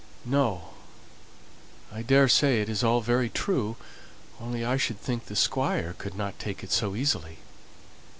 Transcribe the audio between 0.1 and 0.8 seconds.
"No.